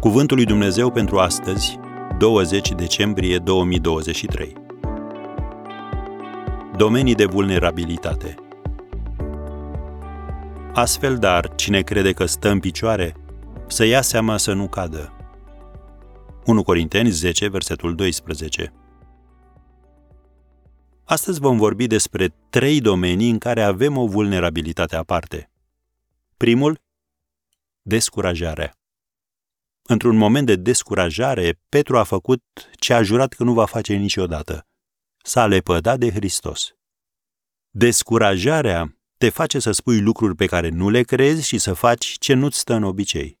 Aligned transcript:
Cuvântul 0.00 0.36
lui 0.36 0.46
Dumnezeu 0.46 0.90
pentru 0.90 1.18
astăzi, 1.18 1.78
20 2.18 2.72
decembrie 2.72 3.38
2023. 3.38 4.52
Domenii 6.76 7.14
de 7.14 7.24
vulnerabilitate. 7.24 8.34
Astfel, 10.72 11.18
dar, 11.18 11.54
cine 11.54 11.80
crede 11.80 12.12
că 12.12 12.26
stă 12.26 12.48
în 12.48 12.60
picioare, 12.60 13.16
să 13.66 13.84
ia 13.84 14.02
seama 14.02 14.36
să 14.36 14.52
nu 14.52 14.68
cadă. 14.68 15.12
1 16.44 16.62
Corinteni 16.62 17.10
10, 17.10 17.48
versetul 17.48 17.94
12. 17.94 18.72
Astăzi 21.04 21.40
vom 21.40 21.56
vorbi 21.56 21.86
despre 21.86 22.34
trei 22.50 22.80
domenii 22.80 23.30
în 23.30 23.38
care 23.38 23.62
avem 23.62 23.96
o 23.96 24.06
vulnerabilitate 24.06 24.96
aparte. 24.96 25.50
Primul, 26.36 26.80
descurajarea. 27.82 28.79
Într-un 29.92 30.16
moment 30.16 30.46
de 30.46 30.56
descurajare, 30.56 31.60
Petru 31.68 31.98
a 31.98 32.02
făcut 32.02 32.42
ce 32.78 32.94
a 32.94 33.02
jurat 33.02 33.32
că 33.32 33.44
nu 33.44 33.52
va 33.52 33.64
face 33.64 33.94
niciodată. 33.94 34.66
S-a 35.22 35.46
lepădat 35.46 35.98
de 35.98 36.10
Hristos. 36.10 36.74
Descurajarea 37.70 38.96
te 39.16 39.28
face 39.28 39.58
să 39.58 39.72
spui 39.72 40.00
lucruri 40.00 40.34
pe 40.34 40.46
care 40.46 40.68
nu 40.68 40.88
le 40.88 41.02
crezi 41.02 41.46
și 41.46 41.58
să 41.58 41.72
faci 41.72 42.16
ce 42.18 42.34
nu-ți 42.34 42.58
stă 42.58 42.74
în 42.74 42.82
obicei. 42.82 43.40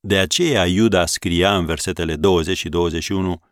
De 0.00 0.18
aceea 0.18 0.66
Iuda 0.66 1.06
scria 1.06 1.56
în 1.56 1.64
versetele 1.64 2.16
20 2.16 2.56
și 2.56 2.68
21 2.68 3.42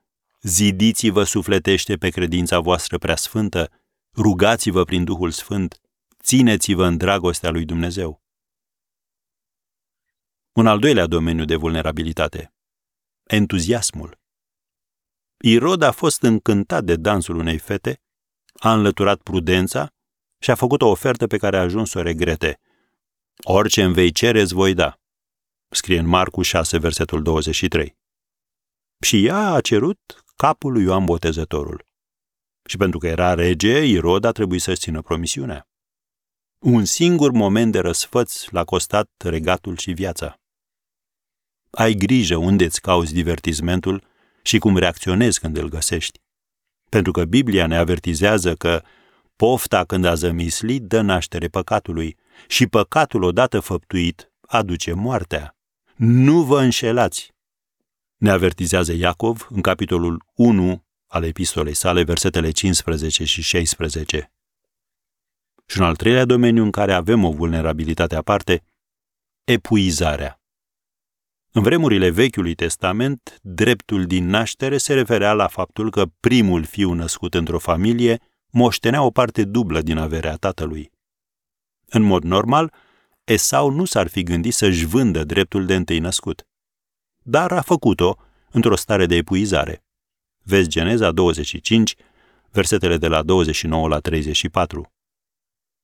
Zidiți-vă 0.43 1.23
sufletește 1.23 1.97
pe 1.97 2.09
credința 2.09 2.61
voastră 2.61 2.99
prea 2.99 3.17
sfântă, 3.17 3.71
rugați-vă 4.17 4.85
prin 4.85 5.05
Duhul 5.05 5.31
Sfânt, 5.31 5.81
țineți-vă 6.23 6.85
în 6.85 6.97
dragostea 6.97 7.51
lui 7.51 7.65
Dumnezeu. 7.65 8.23
Un 10.59 10.67
al 10.67 10.79
doilea 10.79 11.07
domeniu 11.07 11.45
de 11.45 11.57
vulnerabilitate. 11.57 12.55
Entuziasmul. 13.27 14.19
Irod 15.45 15.83
a 15.83 15.91
fost 15.91 16.23
încântat 16.23 16.85
de 16.85 16.97
dansul 16.97 17.37
unei 17.37 17.59
fete, 17.59 18.03
a 18.55 18.73
înlăturat 18.73 19.21
prudența 19.21 19.95
și 20.39 20.51
a 20.51 20.55
făcut 20.55 20.83
o 20.83 20.89
ofertă 20.89 21.27
pe 21.27 21.37
care 21.37 21.57
a 21.57 21.61
ajuns 21.61 21.91
să 21.91 21.99
o 21.99 22.03
regrete. 22.03 22.61
Orice 23.43 23.83
îmi 23.83 23.95
vei 23.95 24.13
cere, 24.13 24.41
îți 24.41 24.55
voi 24.55 24.75
da. 24.75 25.01
Scrie 25.71 25.99
în 25.99 26.07
Marcu 26.07 26.43
6, 26.43 26.79
versetul 26.79 27.23
23. 27.23 27.97
Și 29.01 29.27
ea 29.27 29.53
a 29.53 29.61
cerut 29.61 30.25
capul 30.37 30.73
lui 30.73 30.83
Ioan 30.83 31.05
Botezătorul. 31.05 31.85
Și 32.69 32.77
pentru 32.77 32.99
că 32.99 33.07
era 33.07 33.35
rege, 33.35 33.85
Irod 33.85 34.25
a 34.25 34.33
trebuit 34.33 34.61
să-și 34.61 34.81
țină 34.81 35.03
promisiunea. 35.03 35.69
Un 36.59 36.85
singur 36.85 37.31
moment 37.31 37.73
de 37.73 37.79
răsfăț 37.79 38.49
l-a 38.49 38.65
costat 38.65 39.11
regatul 39.25 39.77
și 39.77 39.93
viața. 39.93 40.38
Ai 41.79 41.95
grijă 41.95 42.37
unde 42.37 42.65
îți 42.65 42.81
cauți 42.81 43.13
divertismentul 43.13 44.03
și 44.43 44.59
cum 44.59 44.77
reacționezi 44.77 45.41
când 45.41 45.57
îl 45.57 45.69
găsești. 45.69 46.21
Pentru 46.89 47.13
că 47.13 47.25
Biblia 47.25 47.67
ne 47.67 47.77
avertizează 47.77 48.55
că 48.55 48.83
pofta 49.37 49.85
când 49.85 50.05
a 50.05 50.15
zămislit 50.15 50.83
dă 50.83 51.01
naștere 51.01 51.49
păcatului 51.49 52.17
și 52.49 52.67
păcatul 52.67 53.23
odată 53.23 53.61
făptuit 53.61 54.33
aduce 54.41 54.93
moartea. 54.93 55.57
Nu 55.97 56.43
vă 56.43 56.61
înșelați! 56.61 57.35
Ne 58.17 58.31
avertizează 58.31 58.93
Iacov 58.93 59.47
în 59.51 59.61
capitolul 59.61 60.25
1 60.35 60.85
al 61.07 61.25
epistolei 61.25 61.75
sale, 61.75 62.03
versetele 62.03 62.51
15 62.51 63.25
și 63.25 63.43
16. 63.43 64.33
Și 65.67 65.79
un 65.79 65.85
al 65.85 65.97
treilea 65.97 66.25
domeniu 66.25 66.63
în 66.63 66.71
care 66.71 66.93
avem 66.93 67.25
o 67.25 67.31
vulnerabilitate 67.31 68.17
aparte, 68.17 68.63
epuizarea. 69.45 70.38
În 71.59 71.65
vremurile 71.65 72.11
Vechiului 72.11 72.55
Testament, 72.55 73.39
dreptul 73.43 74.07
din 74.07 74.27
naștere 74.27 74.77
se 74.77 74.95
referea 74.95 75.33
la 75.33 75.47
faptul 75.47 75.91
că 75.91 76.07
primul 76.21 76.65
fiu 76.65 76.93
născut 76.93 77.35
într-o 77.35 77.59
familie 77.59 78.21
moștenea 78.51 79.03
o 79.03 79.11
parte 79.11 79.45
dublă 79.45 79.81
din 79.81 79.97
averea 79.97 80.35
tatălui. 80.35 80.91
În 81.89 82.03
mod 82.03 82.23
normal, 82.23 82.73
Esau 83.25 83.71
nu 83.71 83.85
s-ar 83.85 84.09
fi 84.09 84.23
gândit 84.23 84.55
să-și 84.55 84.85
vândă 84.85 85.25
dreptul 85.25 85.67
de 85.67 85.75
întâi 85.75 85.99
născut. 85.99 86.47
Dar 87.23 87.53
a 87.53 87.61
făcut-o 87.61 88.17
într-o 88.51 88.77
stare 88.77 89.07
de 89.07 89.15
epuizare. 89.15 89.85
Vezi 90.43 90.69
Geneza 90.69 91.13
25, 91.13 91.95
versetele 92.51 92.97
de 92.97 93.09
la 93.09 93.23
29 93.23 93.89
la 93.89 93.99
34. 93.99 94.93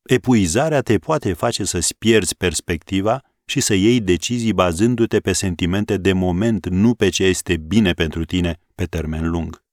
Epuizarea 0.02 0.80
te 0.80 0.98
poate 0.98 1.32
face 1.32 1.64
să-ți 1.64 1.96
pierzi 1.96 2.36
perspectiva 2.36 3.22
și 3.44 3.60
să 3.60 3.74
iei 3.74 4.00
decizii 4.00 4.52
bazându-te 4.52 5.20
pe 5.20 5.32
sentimente 5.32 5.96
de 5.96 6.12
moment, 6.12 6.68
nu 6.68 6.94
pe 6.94 7.08
ce 7.08 7.24
este 7.24 7.56
bine 7.56 7.92
pentru 7.92 8.24
tine 8.24 8.60
pe 8.74 8.84
termen 8.84 9.30
lung. 9.30 9.64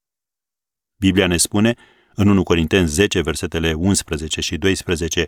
Biblia 0.96 1.28
ne 1.28 1.38
spune, 1.38 1.76
în 2.14 2.28
1 2.28 2.44
Corinteni 2.44 2.88
10, 2.88 3.22
versetele 3.22 3.74
11 3.74 4.42
și 4.42 4.58
12, 4.58 5.28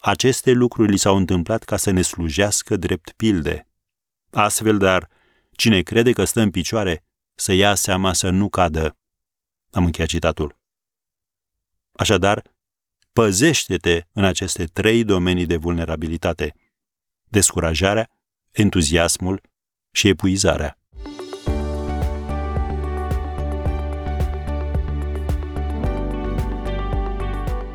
aceste 0.00 0.50
lucruri 0.50 0.90
li 0.90 0.96
s-au 0.96 1.16
întâmplat 1.16 1.62
ca 1.62 1.76
să 1.76 1.90
ne 1.90 2.02
slujească 2.02 2.76
drept 2.76 3.12
pilde. 3.12 3.68
Astfel, 4.30 4.78
dar, 4.78 5.08
cine 5.50 5.82
crede 5.82 6.12
că 6.12 6.24
stă 6.24 6.40
în 6.40 6.50
picioare, 6.50 7.04
să 7.34 7.52
ia 7.52 7.74
seama 7.74 8.12
să 8.12 8.30
nu 8.30 8.48
cadă. 8.48 8.96
Am 9.70 9.84
încheiat 9.84 10.08
citatul. 10.08 10.58
Așadar, 11.92 12.42
păzește-te 13.12 14.06
în 14.12 14.24
aceste 14.24 14.64
trei 14.64 15.04
domenii 15.04 15.46
de 15.46 15.56
vulnerabilitate– 15.56 16.54
descurajarea, 17.30 18.10
entuziasmul 18.50 19.40
și 19.90 20.08
epuizarea. 20.08 20.74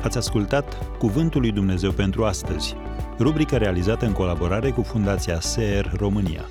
Ați 0.03 0.17
ascultat 0.17 0.97
Cuvântul 0.97 1.41
lui 1.41 1.51
Dumnezeu 1.51 1.91
pentru 1.91 2.25
astăzi, 2.25 2.75
rubrica 3.19 3.57
realizată 3.57 4.05
în 4.05 4.13
colaborare 4.13 4.71
cu 4.71 4.81
Fundația 4.81 5.39
SER 5.39 5.91
România. 5.95 6.45